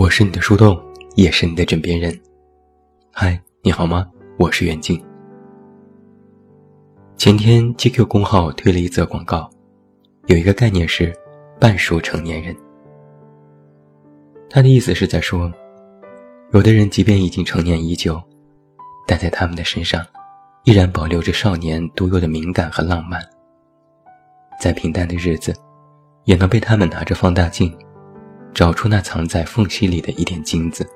[0.00, 0.82] 我是你的树洞，
[1.14, 2.18] 也是你的枕边人。
[3.12, 4.10] 嗨，你好吗？
[4.38, 4.98] 我是袁静。
[7.18, 9.50] 前天 GQ 公号推了一则广告，
[10.28, 11.14] 有一个概念是
[11.60, 12.56] 半数成年人。
[14.48, 15.52] 他的意思是在说，
[16.52, 18.18] 有的人即便已经成年已久，
[19.06, 20.02] 但在他们的身上，
[20.64, 23.20] 依然保留着少年独有的敏感和浪漫。
[24.58, 25.54] 在平淡的日子，
[26.24, 27.70] 也能被他们拿着放大镜。
[28.52, 30.86] 找出那藏在缝隙里的一点金子。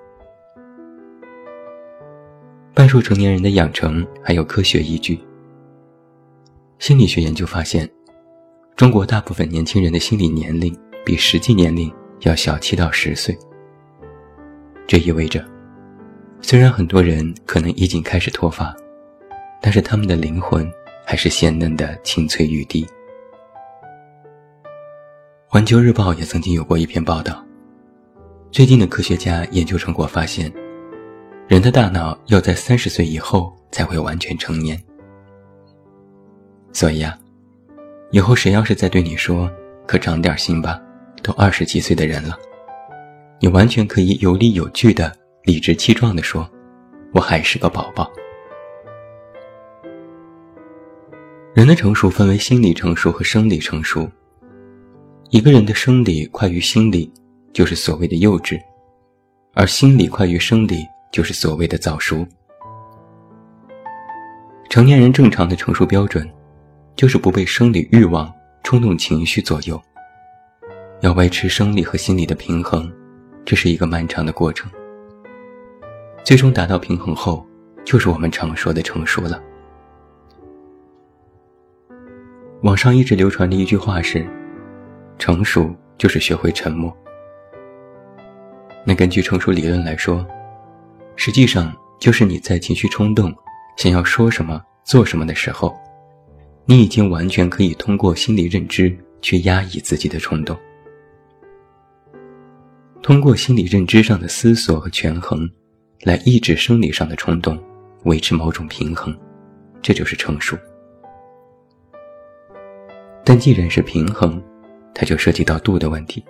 [2.75, 5.19] 半数成年人的养成还有科学依据。
[6.81, 7.89] 心理学研究发现，
[8.77, 13.37] 中国大部分年轻人的心理年龄比实际年龄要小七到十岁。
[14.87, 15.43] 这意味着，
[16.43, 18.75] 虽然很多人可能已经开始脱发，
[19.63, 20.71] 但是他们的灵魂
[21.07, 22.87] 还是鲜嫩的青翠欲滴。
[25.47, 27.43] 环球日报也曾经有过一篇报道。
[28.55, 30.49] 最近的科学家研究成果发现，
[31.49, 34.81] 人的大脑要在三十岁以后才会完全成年。
[36.73, 37.19] 所以啊，
[38.13, 39.51] 以后谁要是再对你说
[39.89, 40.81] “可长点心吧”，
[41.21, 42.39] 都二十几岁的人了，
[43.41, 46.49] 你完全可以有理有据的、理直气壮地说
[47.13, 48.09] ：“我还是个宝宝。”
[51.55, 54.09] 人的成熟分为心理成熟和生理成熟。
[55.31, 57.13] 一个人的生理快于心理。
[57.55, 58.61] 就是所谓的幼稚，
[59.55, 62.27] 而心理快于生理，就是所谓的早熟。
[64.69, 66.29] 成年人正常的成熟标准，
[66.97, 68.31] 就是不被生理欲望、
[68.65, 69.81] 冲动情绪左右。
[71.01, 72.93] 要维持生理和心理的平衡，
[73.45, 74.69] 这是一个漫长的过程。
[76.25, 77.47] 最终达到平衡后，
[77.85, 79.41] 就是我们常说的成熟了。
[82.63, 84.27] 网上一直流传的一句话是
[85.21, 86.93] ：“成熟就是学会沉默。”
[88.85, 90.27] 那根据成熟理论来说，
[91.17, 93.35] 实际上就是你在情绪冲动、
[93.77, 95.75] 想要说什么、做什么的时候，
[96.67, 100.55] 你已经完全可以通过心理认知去压抑自己的冲动，
[103.03, 105.49] 通过心理认知上的思索和权衡，
[106.03, 107.59] 来抑制生理上的冲动，
[108.05, 109.17] 维持某种平衡，
[109.81, 110.57] 这就是成熟。
[113.25, 114.43] 但既然是平衡，
[114.95, 116.23] 它就涉及到度的问题。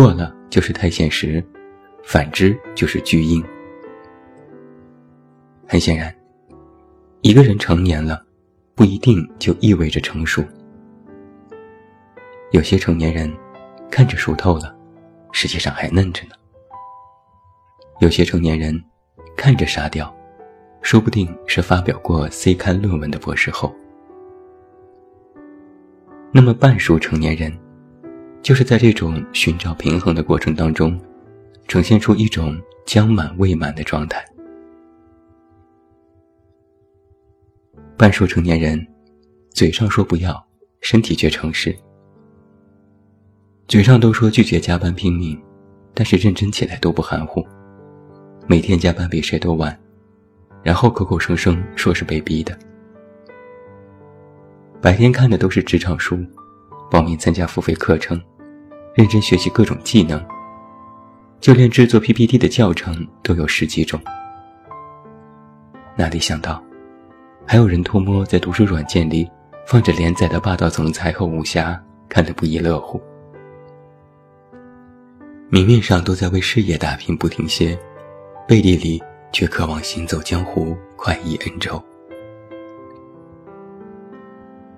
[0.00, 1.44] 过了就是太现实，
[2.04, 3.44] 反之就是巨婴。
[5.66, 6.14] 很显然，
[7.22, 8.24] 一个人成年了，
[8.76, 10.40] 不一定就意味着成熟。
[12.52, 13.28] 有些成年人
[13.90, 14.72] 看着熟透了，
[15.32, 16.30] 实际上还嫩着呢。
[17.98, 18.80] 有些成年人
[19.36, 20.16] 看着傻屌，
[20.80, 23.74] 说不定是发表过 C 刊论文的博士后。
[26.30, 27.52] 那么半熟成年人。
[28.42, 30.98] 就是在这种寻找平衡的过程当中，
[31.66, 34.24] 呈现出一种将满未满的状态。
[37.96, 38.86] 半数成年人，
[39.50, 40.46] 嘴上说不要，
[40.80, 41.76] 身体却诚实。
[43.66, 45.38] 嘴上都说拒绝加班拼命，
[45.92, 47.44] 但是认真起来都不含糊，
[48.46, 49.78] 每天加班比谁都晚，
[50.62, 52.56] 然后口口声声说是被逼的。
[54.80, 56.24] 白天看的都是职场书。
[56.90, 58.20] 报名参加付费课程，
[58.94, 60.24] 认真学习各种技能，
[61.40, 64.00] 就连制作 PPT 的教程都有十几种。
[65.96, 66.62] 哪里想到，
[67.46, 69.28] 还有人偷摸在读书软件里
[69.66, 71.78] 放着连载的霸道总裁和武侠，
[72.08, 73.00] 看得不亦乐乎。
[75.50, 77.78] 明面上都在为事业打拼不停歇，
[78.46, 79.02] 背地里
[79.32, 81.82] 却渴望行走江湖，快意恩仇。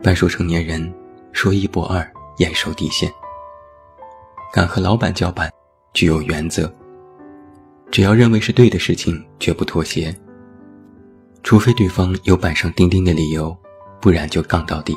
[0.03, 0.93] 半数成年人。
[1.33, 2.07] 说一不二，
[2.39, 3.13] 严守底线。
[4.53, 5.51] 敢和老板叫板，
[5.93, 6.73] 具有原则。
[7.91, 10.15] 只要认为是对的事情，绝不妥协。
[11.43, 13.57] 除非对方有板上钉钉的理由，
[14.01, 14.97] 不然就杠到底。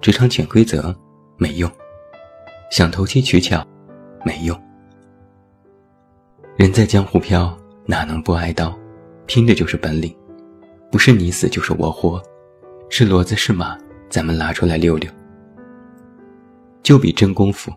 [0.00, 0.94] 职场潜规则
[1.36, 1.70] 没用，
[2.70, 3.66] 想投机取巧
[4.24, 4.58] 没用。
[6.56, 7.56] 人在江湖飘，
[7.86, 8.76] 哪能不挨刀？
[9.26, 10.14] 拼的就是本领，
[10.90, 12.22] 不是你死就是我活，
[12.88, 13.78] 是骡子是马。
[14.14, 15.10] 咱们拉出来溜溜，
[16.84, 17.72] 就比真功夫，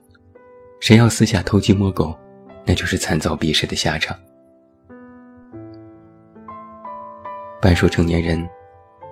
[0.80, 2.16] 谁要私下偷鸡摸狗，
[2.64, 4.16] 那就是惨遭鄙视的下场。
[7.60, 8.48] 半数成年人，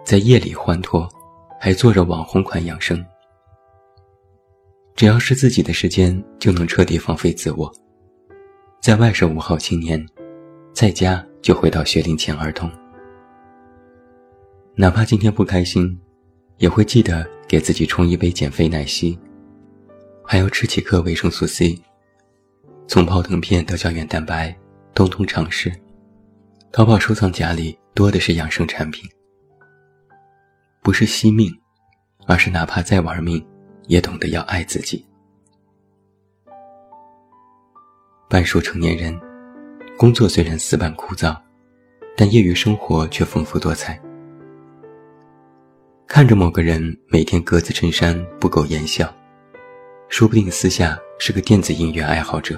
[0.04, 1.10] 在夜里欢脱，
[1.60, 3.04] 还做着网红款养生。
[4.96, 7.74] 只要是自己的时间，就能彻底放飞自我，
[8.80, 10.00] 在外是五好青年，
[10.74, 12.70] 在家就回到学龄前儿童。
[14.76, 16.00] 哪怕今天不开心。
[16.58, 19.18] 也会记得给自己冲一杯减肥奶昔，
[20.24, 21.80] 还要吃几颗维生素 C，
[22.88, 24.56] 从泡腾片到胶原蛋白，
[24.94, 25.74] 通通尝试。
[26.72, 29.10] 淘宝收藏夹里多的是养生产品，
[30.82, 31.50] 不是惜命，
[32.26, 33.46] 而是哪怕再玩命，
[33.88, 35.06] 也懂得要爱自己。
[38.30, 39.18] 半数成年人，
[39.98, 41.38] 工作虽然死板枯燥，
[42.18, 44.02] 但业余生活却丰富多彩。
[46.08, 49.12] 看着某个人每天格子衬衫不苟言笑，
[50.08, 52.58] 说不定私下是个电子音乐爱好者。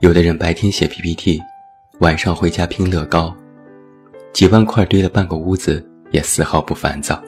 [0.00, 1.40] 有的人白天写 PPT，
[2.00, 3.36] 晚上回家拼乐高，
[4.32, 7.22] 几万块堆了半个屋子，也丝毫不烦躁。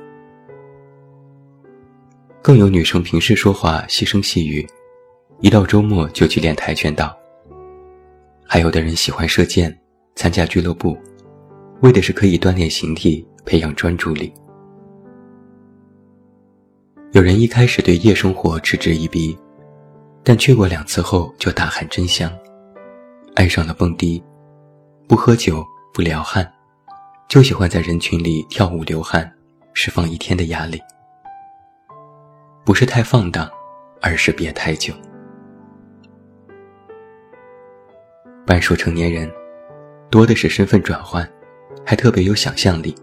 [2.43, 4.67] 更有女生平时说话细声细语，
[5.41, 7.17] 一到周末就去练跆拳道。
[8.47, 9.79] 还有的人喜欢射箭，
[10.17, 10.97] 参加俱乐部，
[11.83, 13.25] 为的是可以锻炼形体。
[13.45, 14.33] 培养专注力。
[17.13, 19.39] 有人一开始对夜生活嗤之以鼻，
[20.23, 22.33] 但去过两次后就大喊真香，
[23.37, 24.23] 爱上了蹦迪，
[25.07, 26.51] 不喝酒不撩汉，
[27.29, 29.33] 就喜欢在人群里跳舞流汗，
[29.75, 30.81] 释放一天的压力。
[32.65, 33.49] 不是太放荡，
[34.01, 34.93] 而是别太久。
[38.47, 39.31] 半数成年人，
[40.11, 41.31] 多的是身份转换，
[41.87, 42.95] 还特别有想象力。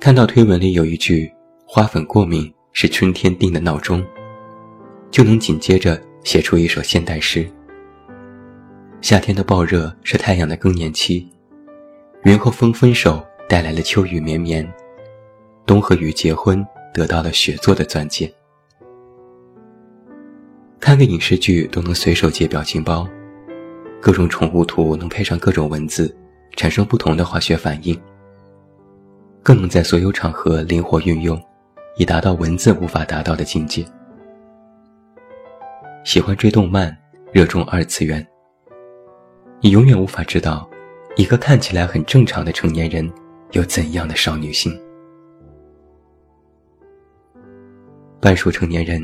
[0.00, 1.30] 看到推文里有一句
[1.66, 4.04] “花粉过敏是春天定的闹钟”，
[5.10, 7.44] 就能紧接着写出一首现代诗。
[9.00, 11.28] 夏天的暴热是太阳的更年期，
[12.22, 14.72] 云和风分手带来了秋雨绵绵，
[15.66, 18.32] 冬和雨结婚得到了雪做的钻戒。
[20.78, 23.06] 看个影视剧都能随手截表情包，
[24.00, 26.16] 各种宠物图能配上各种文字，
[26.54, 28.00] 产生不同的化学反应。
[29.48, 31.42] 更能在所有场合灵活运用，
[31.96, 33.82] 以达到文字无法达到的境界。
[36.04, 36.94] 喜欢追动漫，
[37.32, 38.26] 热衷二次元。
[39.62, 40.68] 你永远无法知道，
[41.16, 43.10] 一个看起来很正常的成年人
[43.52, 44.78] 有怎样的少女心。
[48.20, 49.00] 半数成年人，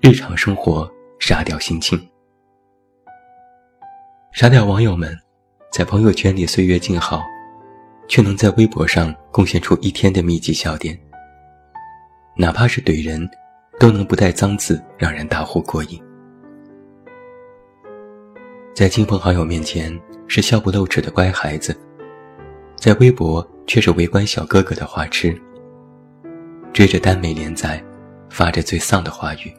[0.00, 0.88] 日常生活
[1.18, 2.00] 沙雕心情。
[4.30, 5.12] 傻屌网友们，
[5.72, 7.20] 在朋友圈里岁月静好。
[8.08, 10.98] 却能在微博上贡献出一天的密集笑点，
[12.36, 13.28] 哪怕是怼人，
[13.78, 16.02] 都能不带脏字，让人大呼过瘾。
[18.74, 19.98] 在亲朋好友面前
[20.28, 21.74] 是笑不露齿的乖孩子，
[22.76, 25.34] 在微博却是围观小哥哥的花痴。
[26.72, 27.82] 追着耽美连载，
[28.28, 29.50] 发着最丧的话语，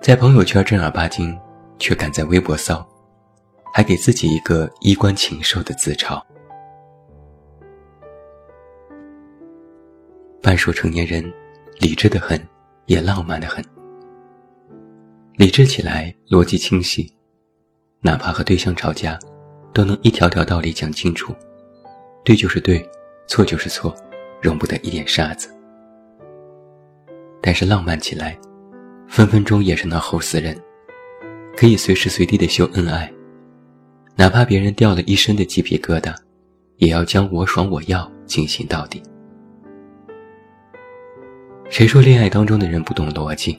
[0.00, 1.36] 在朋友圈正儿八经，
[1.80, 2.86] 却敢在微博骚。
[3.76, 6.18] 还给自己一个衣冠禽兽的自嘲。
[10.40, 11.30] 半数成年人，
[11.78, 12.40] 理智的很，
[12.86, 13.62] 也浪漫的很。
[15.34, 17.14] 理智起来，逻辑清晰，
[18.00, 19.18] 哪怕和对象吵架，
[19.74, 21.34] 都能一条条道理讲清楚，
[22.24, 22.82] 对就是对，
[23.26, 23.94] 错就是错，
[24.40, 25.54] 容不得一点沙子。
[27.42, 28.38] 但是浪漫起来，
[29.06, 30.58] 分分钟也是那齁死人，
[31.54, 33.12] 可以随时随地的秀恩爱。
[34.18, 36.14] 哪怕别人掉了一身的鸡皮疙瘩，
[36.78, 39.02] 也要将我爽我要进行到底。
[41.68, 43.58] 谁说恋爱当中的人不懂逻辑？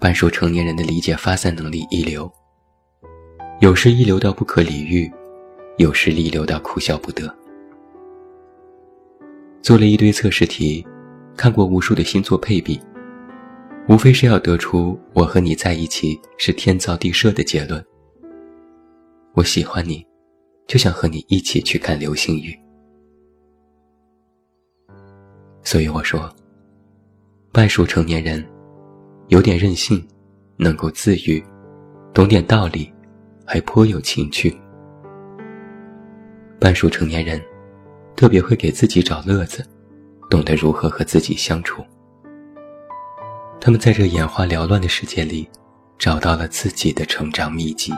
[0.00, 2.30] 半数成年人的理解发散能力一流，
[3.60, 5.12] 有时一流到不可理喻，
[5.76, 7.32] 有时一流到哭笑不得。
[9.60, 10.86] 做了一堆测试题，
[11.36, 12.80] 看过无数的星座配比，
[13.88, 17.84] 无非是要得出我和你在一起是天造地设的结论。
[19.34, 20.06] 我喜欢你，
[20.68, 22.56] 就想和你一起去看流星雨。
[25.64, 26.32] 所以我说，
[27.50, 28.46] 半数成年人，
[29.28, 30.06] 有点任性，
[30.56, 31.44] 能够自愈，
[32.12, 32.92] 懂点道理，
[33.44, 34.56] 还颇有情趣。
[36.60, 37.42] 半数成年人，
[38.14, 39.66] 特别会给自己找乐子，
[40.30, 41.84] 懂得如何和自己相处。
[43.60, 45.48] 他们在这眼花缭乱的世界里，
[45.98, 47.92] 找到了自己的成长秘籍。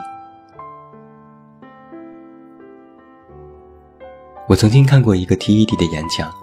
[4.47, 6.33] 我曾经看过一个 TED 的演讲，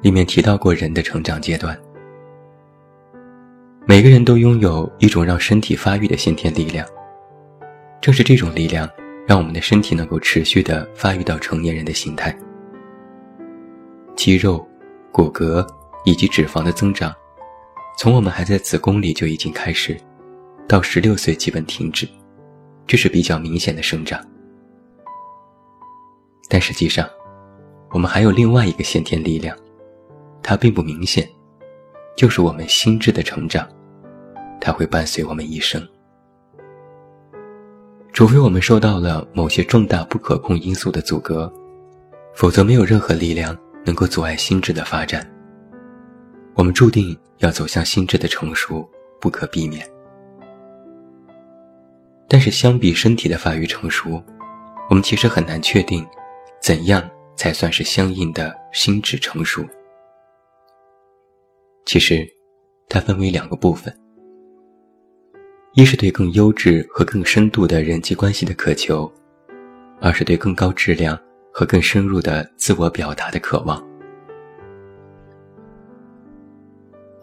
[0.00, 1.78] 里面提到过人的成长阶段。
[3.86, 6.86] 每个人都拥有一种让身体发育的先天力量，
[8.00, 8.88] 正是这种力量，
[9.26, 12.34] 让我们的身体能够持续的发育到成年人的形态。
[14.16, 14.66] 肌肉、
[15.12, 15.66] 骨骼
[16.06, 17.14] 以及脂肪的增长，
[17.98, 19.94] 从我们还在子宫里就已经开始，
[20.66, 22.08] 到十六岁基本停止，
[22.86, 24.18] 这是比较明显的生长。
[26.50, 27.08] 但实际上，
[27.90, 29.56] 我们还有另外一个先天力量，
[30.42, 31.26] 它并不明显，
[32.16, 33.66] 就是我们心智的成长，
[34.60, 35.80] 它会伴随我们一生。
[38.12, 41.50] 除非我们受到了某些重大不可控因素的阻隔，
[42.34, 45.24] 否则没有任何力量能够阻碍心智的发展。
[46.54, 48.86] 我们注定要走向心智的成熟，
[49.20, 49.88] 不可避免。
[52.26, 54.20] 但是，相比身体的发育成熟，
[54.88, 56.04] 我们其实很难确定，
[56.60, 59.64] 怎样才算是相应的心智成熟。
[61.86, 62.26] 其实，
[62.88, 63.94] 它分为两个部分。
[65.74, 69.10] 一是对更优质和更深度的人际关系的渴求，
[70.00, 71.18] 二是对更高质量
[71.52, 73.80] 和更深入的自我表达的渴望。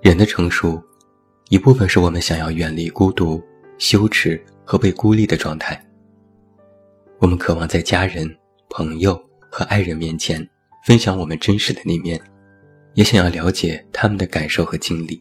[0.02, 0.82] 人的成熟，
[1.50, 3.44] 一部分是我们想要远离孤独、
[3.78, 5.80] 羞耻和被孤立的状态。
[7.20, 8.34] 我们渴望在家人、
[8.70, 9.22] 朋友
[9.58, 10.48] 和爱人面前
[10.86, 12.22] 分享我们真实的那面，
[12.94, 15.20] 也想要了解他们的感受和经历。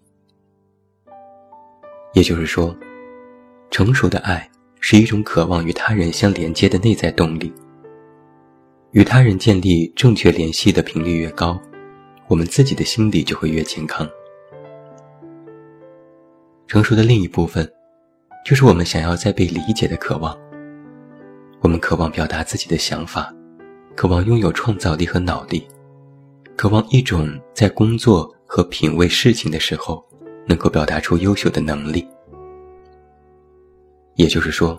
[2.13, 2.77] 也就是说。
[3.71, 7.51] 成熟的爱是一种渴望与他人相连接的内在动力。
[8.93, 11.59] 与他人建立正确联系的频率越高，
[12.29, 14.07] 我们自己的心理就会越健康。
[16.69, 17.67] 成熟的另一部分，
[18.45, 20.39] 就是我们想要在被理解的渴望。
[21.61, 23.35] 我们渴望表达自己的想法，
[23.97, 25.67] 渴望拥有创造力和脑力，
[26.55, 30.05] 渴望一种在工作和品味事情的时候
[30.47, 32.07] 能够表达出优秀的能力。
[34.17, 34.79] 也就是说，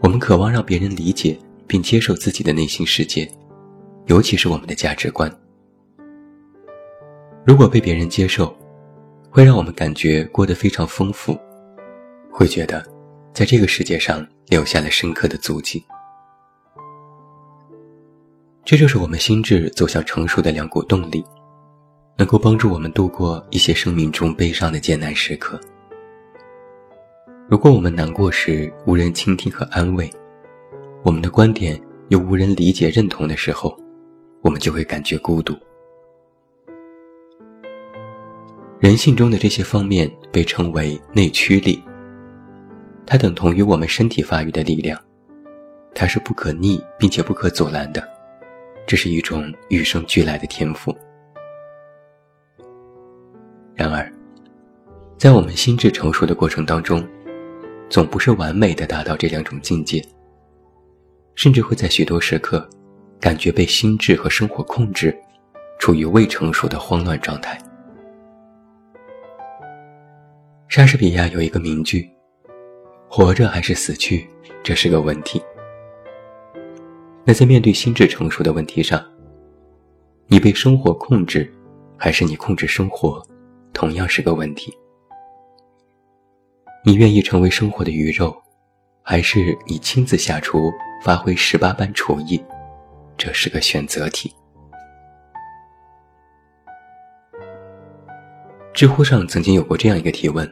[0.00, 3.30] 我们渴望让别人理解并接受自己的内心世界，
[4.06, 5.30] 尤其是我们的价值观。
[7.44, 8.56] 如果被别人接受，
[9.30, 11.38] 会让我们感觉过得非常丰富，
[12.30, 12.82] 会觉得
[13.34, 15.84] 在这个世界上留下了深刻的足迹。
[18.66, 21.24] 这就是我们心智走向成熟的两股动力，
[22.18, 25.60] 能够帮助我们度过一些生命中悲伤的艰难时刻。
[27.48, 30.12] 如果我们难过时无人倾听和安慰，
[31.04, 33.72] 我们的观点又无人理解认同的时候，
[34.42, 35.56] 我们就会感觉孤独。
[38.80, 41.80] 人性中的这些方面被称为内驱力，
[43.06, 45.00] 它等同于我们身体发育的力量，
[45.94, 48.15] 它是不可逆并且不可阻拦的，
[48.86, 50.96] 这是一种与生俱来的天赋。
[53.74, 54.10] 然而，
[55.18, 57.06] 在我们心智成熟的过程当中，
[57.90, 60.02] 总不是完美的达到这两种境界，
[61.34, 62.66] 甚至会在许多时刻，
[63.20, 65.14] 感觉被心智和生活控制，
[65.78, 67.58] 处于未成熟的慌乱状态。
[70.68, 72.08] 莎士比亚有一个名句
[73.08, 74.28] ：“活着还是死去，
[74.62, 75.42] 这是个问题。”
[77.28, 79.04] 那在面对心智成熟的问题上，
[80.28, 81.52] 你被生活控制，
[81.96, 83.20] 还是你控制生活，
[83.72, 84.72] 同样是个问题。
[86.84, 88.32] 你愿意成为生活的鱼肉，
[89.02, 92.40] 还是你亲自下厨发挥十八般厨艺？
[93.16, 94.32] 这是个选择题。
[98.72, 100.48] 知乎上曾经有过这样一个提问：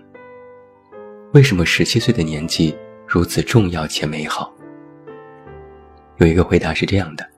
[1.35, 2.76] 为什么十七岁的年纪
[3.07, 4.54] 如此重要且美好？
[6.25, 7.28] 有一个回答是这样的：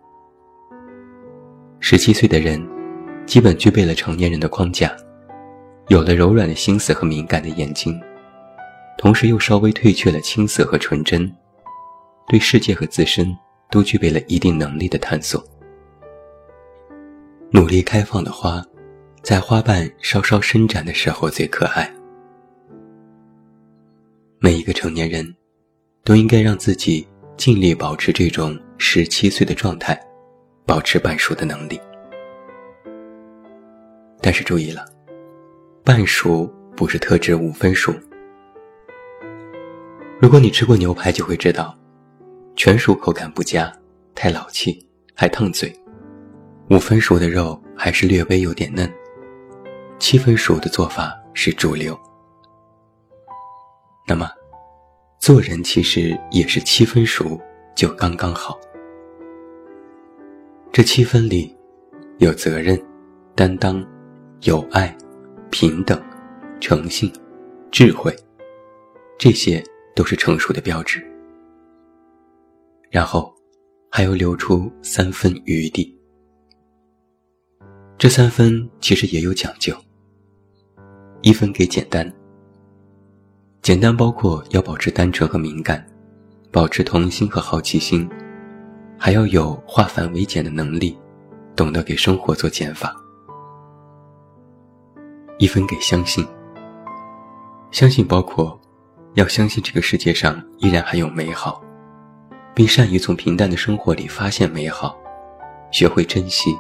[1.81, 2.64] 十七岁的人，
[3.26, 4.97] 基本具备了成年人的框架，
[5.88, 8.00] 有了柔软的心思和敏感的眼睛。
[8.97, 11.28] 同时又稍微褪去了青涩和纯真，
[12.28, 13.37] 对世界和自身
[13.73, 15.45] 都具备了一定能力的探索。
[17.50, 18.64] 努力开放的花，
[19.21, 21.93] 在花瓣稍稍伸展的时候最可爱。
[24.38, 25.35] 每一个成年人，
[26.05, 27.05] 都应该让自己
[27.37, 29.99] 尽力保持这种十七岁的状态，
[30.64, 31.81] 保持半熟的能力。
[34.23, 34.85] 但是注意了，
[35.85, 37.95] 半熟不是特指五分熟。
[40.19, 41.76] 如果你吃过牛排，就会知道，
[42.57, 43.71] 全熟口感不佳，
[44.14, 45.69] 太老气，还烫嘴；
[46.71, 48.88] 五分熟的肉还是略微有点嫩；
[49.99, 51.97] 七分熟的做法是主流。
[54.09, 54.31] 那么，
[55.26, 57.37] 做人其实也是七分熟
[57.75, 58.56] 就刚刚好。
[60.73, 61.52] 这七分里，
[62.18, 62.80] 有责任、
[63.35, 63.85] 担当、
[64.42, 64.97] 有爱、
[65.50, 66.00] 平等、
[66.61, 67.12] 诚信、
[67.73, 68.16] 智慧，
[69.18, 69.61] 这些。
[69.97, 71.04] 都是成熟的标志，
[72.90, 73.35] 然后
[73.90, 75.99] 还要留出三分余地。
[77.97, 79.75] 这三分其实也有讲究：
[81.23, 82.14] 一分给简单，
[83.63, 85.85] 简单包括要保持单纯和敏感，
[86.53, 88.09] 保持童心和好奇心，
[88.97, 90.97] 还要有化繁为简的能力，
[91.57, 92.95] 懂得给生活做减法。
[95.39, 96.27] 一分给相信。
[97.73, 98.59] 相信包括，
[99.15, 101.61] 要相信这个世界上依然还有美好，
[102.55, 104.97] 并善于从平淡的生活里发现美好，
[105.73, 106.57] 学会珍惜，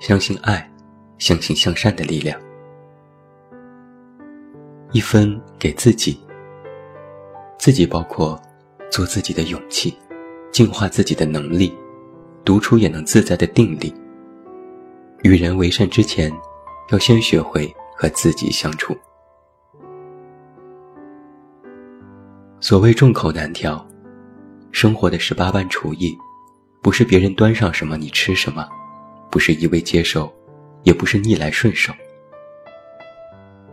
[0.00, 0.68] 相信爱，
[1.18, 2.40] 相信向善的力量。
[4.92, 6.18] 一分给自己，
[7.58, 8.40] 自己包括
[8.90, 9.94] 做自己的勇气，
[10.50, 11.74] 净化自己的能力，
[12.42, 13.92] 独处也能自在的定力。
[15.24, 16.32] 与人为善之前，
[16.90, 18.96] 要先学会和自己相处。
[22.60, 23.86] 所谓众口难调，
[24.72, 26.16] 生活的十八般厨艺，
[26.80, 28.66] 不是别人端上什么你吃什么，
[29.30, 30.32] 不是一味接受，
[30.82, 31.92] 也不是逆来顺受。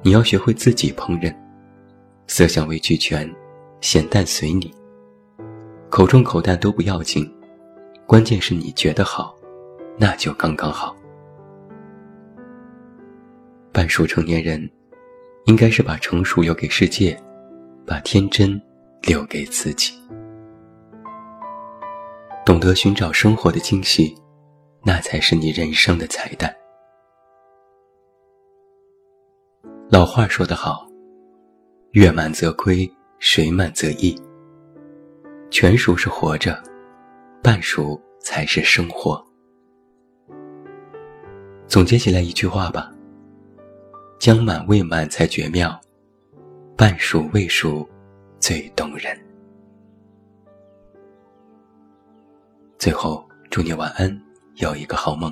[0.05, 1.35] 你要学会自己烹饪，
[2.27, 3.27] 色香味俱全，
[3.81, 4.71] 咸淡随你。
[5.89, 7.27] 口重口淡都不要紧，
[8.05, 9.35] 关键是你觉得好，
[9.97, 10.95] 那就刚刚好。
[13.71, 14.69] 半熟成年人，
[15.45, 17.19] 应该是把成熟留给世界，
[17.83, 18.61] 把天真
[19.01, 19.91] 留给自己。
[22.45, 24.15] 懂得寻找生活的惊喜，
[24.83, 26.55] 那才是你人生的彩蛋。
[29.87, 30.89] 老话说得好
[31.93, 34.19] ：“月满则亏，水满则溢。”
[35.51, 36.59] 全熟是活着，
[37.43, 39.23] 半熟才是生活。
[41.67, 42.91] 总结起来一句话吧。
[44.17, 45.79] 将满未满才绝妙，
[46.75, 47.87] 半熟未熟
[48.39, 49.15] 最动人。
[52.79, 54.19] 最后，祝你晚安，
[54.55, 55.31] 有一个好梦。